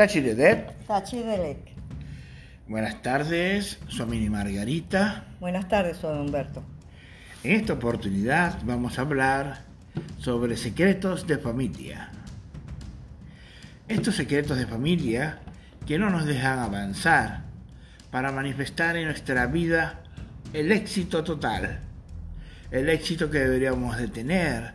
Tachi 0.00 0.22
de 0.22 0.64
Tachi 0.86 1.18
Delec. 1.18 1.58
Buenas 2.66 3.02
tardes, 3.02 3.78
soy 3.88 4.06
Mini 4.06 4.30
Margarita. 4.30 5.26
Buenas 5.40 5.68
tardes, 5.68 5.98
soy 5.98 6.18
Humberto. 6.18 6.62
En 7.44 7.52
esta 7.52 7.74
oportunidad 7.74 8.60
vamos 8.64 8.98
a 8.98 9.02
hablar 9.02 9.60
sobre 10.16 10.56
secretos 10.56 11.26
de 11.26 11.36
familia. 11.36 12.08
Estos 13.88 14.16
secretos 14.16 14.56
de 14.56 14.66
familia 14.66 15.40
que 15.86 15.98
no 15.98 16.08
nos 16.08 16.24
dejan 16.24 16.60
avanzar 16.60 17.42
para 18.10 18.32
manifestar 18.32 18.96
en 18.96 19.04
nuestra 19.04 19.48
vida 19.48 20.00
el 20.54 20.72
éxito 20.72 21.22
total, 21.22 21.78
el 22.70 22.88
éxito 22.88 23.30
que 23.30 23.40
deberíamos 23.40 23.98
de 23.98 24.08
tener 24.08 24.72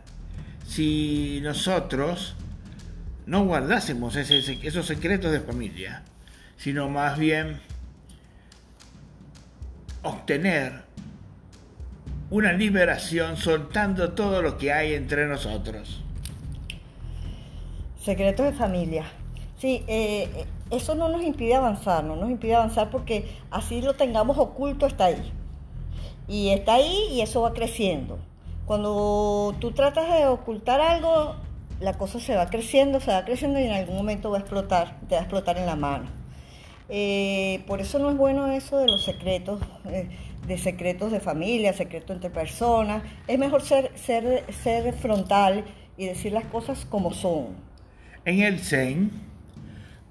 si 0.67 1.39
nosotros 1.41 2.35
no 3.25 3.45
guardásemos 3.45 4.15
esos 4.15 4.85
secretos 4.85 5.31
de 5.31 5.39
familia, 5.39 6.03
sino 6.57 6.89
más 6.89 7.17
bien 7.17 7.59
obtener 10.03 10.83
una 12.29 12.53
liberación 12.53 13.37
soltando 13.37 14.13
todo 14.13 14.41
lo 14.41 14.57
que 14.57 14.71
hay 14.71 14.93
entre 14.93 15.27
nosotros. 15.27 16.01
Secretos 18.03 18.45
de 18.45 18.53
familia. 18.53 19.05
Sí, 19.57 19.83
eh, 19.87 20.45
eso 20.69 20.95
no 20.95 21.09
nos 21.09 21.23
impide 21.23 21.55
avanzar, 21.55 22.03
no 22.03 22.15
nos 22.15 22.29
impide 22.29 22.55
avanzar 22.55 22.89
porque 22.89 23.37
así 23.51 23.81
lo 23.81 23.95
tengamos 23.95 24.37
oculto, 24.37 24.85
está 24.85 25.05
ahí. 25.05 25.31
Y 26.27 26.49
está 26.49 26.75
ahí 26.75 27.07
y 27.11 27.21
eso 27.21 27.41
va 27.41 27.53
creciendo. 27.53 28.19
Cuando 28.65 29.55
tú 29.59 29.71
tratas 29.71 30.11
de 30.11 30.25
ocultar 30.25 30.81
algo, 30.81 31.35
la 31.79 31.93
cosa 31.93 32.19
se 32.19 32.35
va 32.35 32.49
creciendo, 32.49 32.99
se 32.99 33.11
va 33.11 33.25
creciendo 33.25 33.59
y 33.59 33.63
en 33.63 33.73
algún 33.73 33.95
momento 33.95 34.31
va 34.31 34.37
a 34.37 34.39
explotar, 34.41 34.99
te 35.07 35.15
va 35.15 35.21
a 35.21 35.23
explotar 35.23 35.57
en 35.57 35.65
la 35.65 35.75
mano. 35.75 36.05
Eh, 36.87 37.63
por 37.65 37.81
eso 37.81 37.97
no 37.99 38.11
es 38.11 38.17
bueno 38.17 38.47
eso 38.51 38.77
de 38.77 38.87
los 38.87 39.03
secretos, 39.03 39.59
eh, 39.85 40.07
de 40.47 40.57
secretos 40.57 41.11
de 41.11 41.19
familia, 41.19 41.73
secretos 41.73 42.15
entre 42.15 42.29
personas. 42.29 43.03
Es 43.27 43.39
mejor 43.39 43.61
ser, 43.61 43.91
ser, 43.97 44.43
ser 44.63 44.93
frontal 44.93 45.65
y 45.97 46.05
decir 46.05 46.31
las 46.31 46.45
cosas 46.45 46.85
como 46.85 47.13
son. 47.13 47.47
En 48.23 48.41
el 48.41 48.59
Zen, 48.59 49.11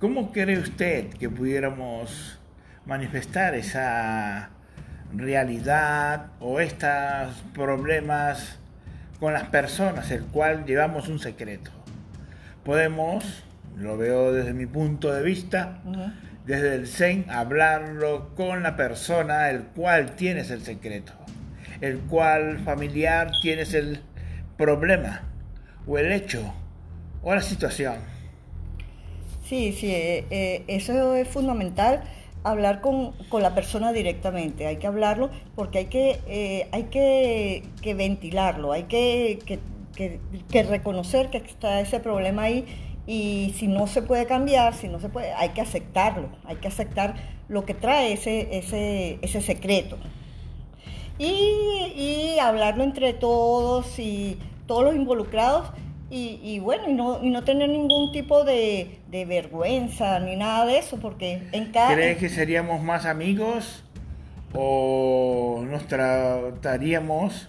¿cómo 0.00 0.32
cree 0.32 0.58
usted 0.58 1.10
que 1.10 1.28
pudiéramos 1.28 2.38
manifestar 2.86 3.54
esa 3.54 4.50
realidad 5.12 6.26
o 6.40 6.60
estos 6.60 7.42
problemas 7.52 8.58
con 9.24 9.32
las 9.32 9.48
personas, 9.48 10.10
el 10.10 10.26
cual 10.26 10.66
llevamos 10.66 11.08
un 11.08 11.18
secreto. 11.18 11.70
Podemos, 12.62 13.24
lo 13.74 13.96
veo 13.96 14.34
desde 14.34 14.52
mi 14.52 14.66
punto 14.66 15.10
de 15.14 15.22
vista, 15.22 15.80
desde 16.44 16.74
el 16.74 16.86
Zen, 16.86 17.24
hablarlo 17.30 18.34
con 18.34 18.62
la 18.62 18.76
persona 18.76 19.48
el 19.48 19.62
cual 19.62 20.14
tienes 20.14 20.50
el 20.50 20.60
secreto, 20.60 21.14
el 21.80 22.00
cual 22.00 22.58
familiar 22.66 23.30
tienes 23.40 23.72
el 23.72 24.02
problema 24.58 25.22
o 25.86 25.96
el 25.96 26.12
hecho 26.12 26.52
o 27.22 27.34
la 27.34 27.40
situación. 27.40 27.94
Sí, 29.46 29.72
sí, 29.72 29.90
eh, 29.90 30.26
eh, 30.28 30.64
eso 30.68 31.14
es 31.14 31.28
fundamental 31.28 32.02
hablar 32.44 32.82
con, 32.82 33.14
la 33.32 33.54
persona 33.54 33.92
directamente, 33.92 34.66
hay 34.66 34.76
que 34.76 34.86
hablarlo 34.86 35.30
porque 35.56 35.78
hay 35.78 35.86
que, 35.86 36.20
eh, 36.28 36.68
hay 36.72 36.84
que, 36.84 37.94
ventilarlo, 37.94 38.72
hay 38.72 38.84
que, 38.84 39.38
que, 39.96 40.62
reconocer 40.62 41.30
que 41.30 41.38
está 41.38 41.80
ese 41.80 42.00
problema 42.00 42.42
ahí 42.42 42.66
y 43.06 43.54
si 43.56 43.66
no 43.66 43.86
se 43.86 44.02
puede 44.02 44.26
cambiar, 44.26 44.74
si 44.74 44.88
no 44.88 45.00
se 45.00 45.08
puede, 45.08 45.32
hay 45.32 45.50
que 45.50 45.62
aceptarlo, 45.62 46.28
hay 46.44 46.56
que 46.56 46.68
aceptar 46.68 47.14
lo 47.48 47.64
que 47.64 47.74
trae 47.74 48.12
ese, 48.12 48.56
ese, 48.56 49.18
ese 49.22 49.40
secreto. 49.40 49.96
Y, 51.18 51.26
y 51.96 52.38
hablarlo 52.40 52.84
entre 52.84 53.14
todos 53.14 53.98
y 53.98 54.38
todos 54.66 54.84
los 54.84 54.94
involucrados 54.94 55.70
y, 56.10 56.60
bueno, 56.60 56.88
y 56.88 56.92
no, 56.92 57.24
y 57.24 57.30
no 57.30 57.42
tener 57.42 57.68
ningún 57.68 58.12
tipo 58.12 58.44
de, 58.44 59.00
vergüenza 59.10 60.20
ni 60.20 60.36
nada 60.36 60.66
de 60.66 60.78
eso, 60.78 60.98
porque 60.98 61.42
en 61.52 61.72
cada... 61.72 61.94
¿Crees 61.94 62.18
que 62.18 62.28
seríamos 62.28 62.82
más 62.82 63.06
amigos 63.06 63.82
o 64.52 65.64
nos 65.68 65.86
trataríamos 65.88 67.48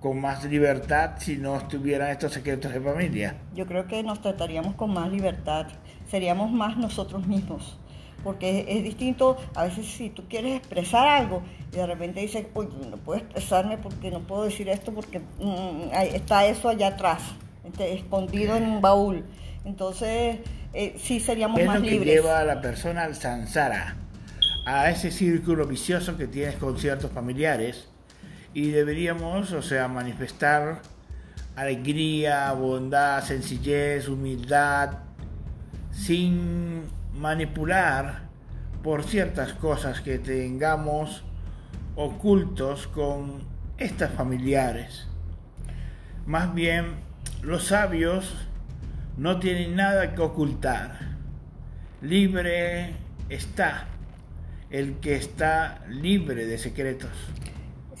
con 0.00 0.20
más 0.20 0.44
libertad 0.44 1.12
si 1.18 1.36
no 1.36 1.56
estuvieran 1.56 2.10
estos 2.10 2.32
secretos 2.32 2.72
de 2.72 2.80
familia? 2.80 3.36
Yo 3.54 3.66
creo 3.66 3.86
que 3.86 4.02
nos 4.02 4.20
trataríamos 4.20 4.74
con 4.74 4.92
más 4.92 5.12
libertad, 5.12 5.66
seríamos 6.08 6.50
más 6.50 6.76
nosotros 6.76 7.26
mismos. 7.26 7.78
Porque 8.24 8.66
es, 8.68 8.82
distinto, 8.82 9.38
a 9.54 9.64
veces 9.64 9.86
si 9.86 10.10
tú 10.10 10.24
quieres 10.28 10.56
expresar 10.56 11.06
algo 11.06 11.42
y 11.72 11.76
de 11.76 11.86
repente 11.86 12.20
dices, 12.20 12.46
oye, 12.52 12.68
no 12.90 12.98
puedo 12.98 13.20
expresarme 13.20 13.78
porque 13.78 14.10
no 14.10 14.20
puedo 14.20 14.44
decir 14.44 14.68
esto 14.68 14.92
porque 14.92 15.20
mm, 15.20 15.90
está 16.14 16.44
eso 16.44 16.68
allá 16.68 16.88
atrás 16.88 17.22
escondido 17.78 18.56
en 18.56 18.64
un 18.64 18.80
baúl. 18.80 19.24
Entonces, 19.64 20.38
eh, 20.72 20.96
sí 20.98 21.20
seríamos 21.20 21.62
más 21.64 21.80
libres. 21.80 21.92
Es 21.92 21.98
lo 21.98 22.04
que 22.04 22.10
lleva 22.10 22.38
a 22.40 22.44
la 22.44 22.60
persona 22.60 23.04
al 23.04 23.14
sansara, 23.14 23.96
a 24.64 24.90
ese 24.90 25.10
círculo 25.10 25.66
vicioso 25.66 26.16
que 26.16 26.26
tienes 26.26 26.56
con 26.56 26.78
ciertos 26.78 27.10
familiares. 27.10 27.88
Y 28.52 28.70
deberíamos, 28.70 29.52
o 29.52 29.62
sea, 29.62 29.88
manifestar 29.88 30.82
alegría, 31.56 32.52
bondad, 32.52 33.22
sencillez, 33.22 34.08
humildad, 34.08 34.98
sin 35.92 36.82
manipular 37.14 38.22
por 38.82 39.04
ciertas 39.04 39.52
cosas 39.52 40.00
que 40.00 40.18
tengamos 40.18 41.22
ocultos 41.96 42.86
con 42.86 43.42
estas 43.76 44.12
familiares. 44.12 45.06
Más 46.26 46.54
bien 46.54 47.09
los 47.42 47.64
sabios 47.64 48.34
no 49.16 49.38
tienen 49.38 49.76
nada 49.76 50.14
que 50.14 50.22
ocultar. 50.22 50.98
Libre 52.02 52.94
está 53.28 53.86
el 54.70 54.94
que 54.96 55.16
está 55.16 55.84
libre 55.88 56.46
de 56.46 56.58
secretos. 56.58 57.10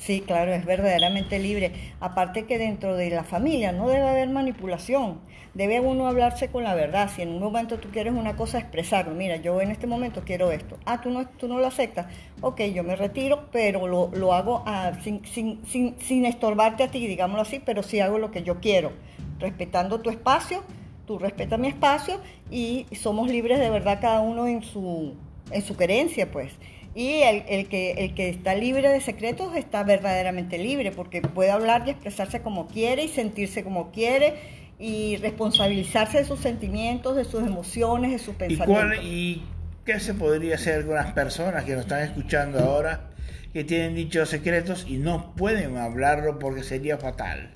Sí, 0.00 0.22
claro, 0.22 0.54
es 0.54 0.64
verdaderamente 0.64 1.38
libre. 1.38 1.72
Aparte 2.00 2.46
que 2.46 2.56
dentro 2.56 2.96
de 2.96 3.10
la 3.10 3.22
familia 3.22 3.70
no 3.70 3.86
debe 3.86 4.08
haber 4.08 4.30
manipulación. 4.30 5.20
Debe 5.52 5.80
uno 5.80 6.08
hablarse 6.08 6.48
con 6.48 6.64
la 6.64 6.74
verdad. 6.74 7.10
Si 7.14 7.20
en 7.20 7.28
un 7.28 7.40
momento 7.40 7.78
tú 7.78 7.90
quieres 7.90 8.14
una 8.14 8.34
cosa, 8.34 8.58
expresarlo. 8.58 9.14
Mira, 9.14 9.36
yo 9.36 9.60
en 9.60 9.70
este 9.70 9.86
momento 9.86 10.22
quiero 10.24 10.52
esto. 10.52 10.78
Ah, 10.86 11.02
tú 11.02 11.10
no, 11.10 11.28
tú 11.28 11.48
no 11.48 11.58
lo 11.58 11.66
aceptas. 11.66 12.06
Ok, 12.40 12.62
yo 12.74 12.82
me 12.82 12.96
retiro, 12.96 13.50
pero 13.52 13.86
lo, 13.86 14.10
lo 14.14 14.32
hago 14.32 14.62
ah, 14.66 14.92
sin, 15.04 15.22
sin, 15.26 15.60
sin, 15.66 15.94
sin 16.00 16.24
estorbarte 16.24 16.82
a 16.82 16.88
ti, 16.88 17.06
digámoslo 17.06 17.42
así, 17.42 17.60
pero 17.62 17.82
sí 17.82 18.00
hago 18.00 18.18
lo 18.18 18.30
que 18.30 18.42
yo 18.42 18.58
quiero 18.58 18.92
respetando 19.40 20.00
tu 20.00 20.10
espacio, 20.10 20.62
tú 21.06 21.18
respetas 21.18 21.58
mi 21.58 21.68
espacio 21.68 22.20
y 22.50 22.86
somos 22.92 23.28
libres 23.28 23.58
de 23.58 23.70
verdad 23.70 23.98
cada 24.00 24.20
uno 24.20 24.46
en 24.46 24.62
su, 24.62 25.14
en 25.50 25.62
su 25.62 25.76
querencia, 25.76 26.30
pues. 26.30 26.52
Y 26.94 27.20
el, 27.22 27.68
que, 27.68 27.92
el 27.92 28.14
que 28.14 28.28
está 28.28 28.54
libre 28.54 28.88
de 28.88 29.00
secretos 29.00 29.54
está 29.56 29.84
verdaderamente 29.84 30.58
libre 30.58 30.90
porque 30.90 31.22
puede 31.22 31.50
hablar 31.50 31.84
y 31.86 31.90
expresarse 31.90 32.42
como 32.42 32.66
quiere 32.66 33.04
y 33.04 33.08
sentirse 33.08 33.62
como 33.62 33.92
quiere 33.92 34.34
y 34.80 35.16
responsabilizarse 35.18 36.18
de 36.18 36.24
sus 36.24 36.40
sentimientos, 36.40 37.14
de 37.14 37.24
sus 37.24 37.46
emociones, 37.46 38.10
de 38.10 38.18
sus 38.18 38.34
pensamientos. 38.34 39.04
¿Y, 39.04 39.06
y 39.06 39.44
qué 39.84 40.00
se 40.00 40.14
podría 40.14 40.56
hacer 40.56 40.84
con 40.84 40.96
las 40.96 41.12
personas 41.12 41.64
que 41.64 41.72
nos 41.72 41.82
están 41.82 42.02
escuchando 42.02 42.58
ahora 42.58 43.10
que 43.52 43.62
tienen 43.64 43.94
dichos 43.94 44.28
secretos 44.28 44.86
y 44.88 44.96
no 44.96 45.32
pueden 45.36 45.76
hablarlo 45.76 46.38
porque 46.38 46.64
sería 46.64 46.98
fatal? 46.98 47.50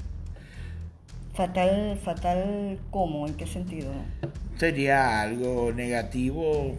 Fatal, 1.34 1.98
fatal, 2.04 2.78
¿cómo? 2.90 3.26
¿En 3.26 3.34
qué 3.34 3.46
sentido? 3.46 3.92
Sería 4.56 5.22
algo 5.22 5.72
negativo, 5.72 6.76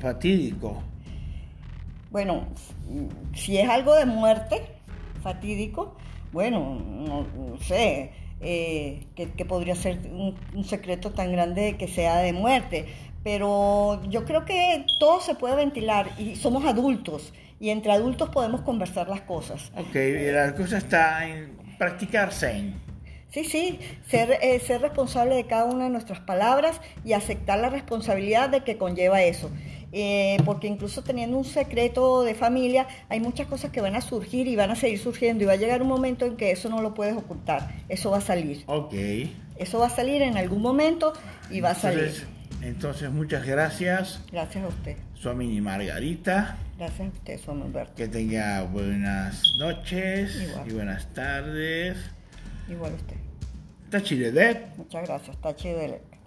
fatídico. 0.00 0.82
Bueno, 2.10 2.48
si 3.34 3.58
es 3.58 3.68
algo 3.68 3.94
de 3.94 4.06
muerte, 4.06 4.62
fatídico, 5.22 5.96
bueno, 6.32 6.78
no, 6.80 7.26
sé, 7.60 8.12
eh, 8.40 9.06
que, 9.14 9.44
podría 9.44 9.74
ser 9.74 9.98
un, 10.10 10.64
secreto 10.64 11.10
tan 11.10 11.32
grande 11.32 11.76
que 11.78 11.88
sea 11.88 12.18
de 12.18 12.32
muerte. 12.32 12.86
Pero 13.24 14.00
yo 14.08 14.24
creo 14.24 14.44
que 14.44 14.86
todo 14.98 15.20
se 15.20 15.34
puede 15.34 15.56
ventilar 15.56 16.08
y 16.18 16.36
somos 16.36 16.64
adultos 16.64 17.34
y 17.60 17.70
entre 17.70 17.92
adultos 17.92 18.30
podemos 18.30 18.62
conversar 18.62 19.08
las 19.08 19.22
cosas. 19.22 19.72
Ok, 19.76 19.94
la 20.32 20.54
cosa 20.54 20.78
está 20.78 21.28
en 21.28 21.56
practicar 21.78 22.32
Zen. 22.32 22.74
Sí, 23.30 23.44
sí, 23.44 23.78
ser, 24.08 24.38
eh, 24.40 24.58
ser 24.60 24.80
responsable 24.80 25.34
de 25.34 25.44
cada 25.44 25.64
una 25.64 25.84
de 25.84 25.90
nuestras 25.90 26.20
palabras 26.20 26.80
y 27.04 27.12
aceptar 27.12 27.58
la 27.58 27.68
responsabilidad 27.68 28.48
de 28.48 28.62
que 28.62 28.78
conlleva 28.78 29.20
eso. 29.22 29.50
Eh, 29.92 30.36
porque 30.44 30.66
incluso 30.66 31.02
teniendo 31.02 31.36
un 31.38 31.44
secreto 31.44 32.22
de 32.22 32.34
familia, 32.34 32.86
hay 33.08 33.20
muchas 33.20 33.46
cosas 33.46 33.70
que 33.70 33.80
van 33.80 33.96
a 33.96 34.00
surgir 34.00 34.46
y 34.46 34.56
van 34.56 34.70
a 34.70 34.76
seguir 34.76 34.98
surgiendo 34.98 35.44
y 35.44 35.46
va 35.46 35.54
a 35.54 35.56
llegar 35.56 35.80
un 35.80 35.88
momento 35.88 36.26
en 36.26 36.36
que 36.36 36.50
eso 36.50 36.68
no 36.68 36.82
lo 36.82 36.94
puedes 36.94 37.16
ocultar, 37.16 37.70
eso 37.88 38.10
va 38.10 38.18
a 38.18 38.22
salir. 38.22 38.64
Ok. 38.66 38.94
Eso 39.56 39.78
va 39.78 39.86
a 39.86 39.90
salir 39.90 40.22
en 40.22 40.36
algún 40.36 40.62
momento 40.62 41.12
y 41.50 41.60
va 41.60 41.70
a 41.70 41.74
salir. 41.74 42.26
Entonces, 42.62 43.10
muchas 43.10 43.46
gracias. 43.46 44.20
Gracias 44.30 44.64
a 44.64 44.68
usted. 44.68 44.96
Su 45.14 45.32
mini 45.34 45.60
Margarita. 45.60 46.58
Gracias 46.76 47.00
a 47.00 47.12
usted, 47.12 47.40
su 47.40 47.50
Humberto. 47.50 47.94
Que 47.94 48.08
tenga 48.08 48.62
buenas 48.62 49.42
noches 49.58 50.48
y 50.66 50.72
buenas 50.72 51.12
tardes. 51.12 51.96
Igual 52.68 52.92
a 52.92 52.94
usted. 52.96 53.16
Tachiledep. 53.90 54.76
Muchas 54.76 55.06
gracias, 55.06 55.36
Tachiledep. 55.40 56.17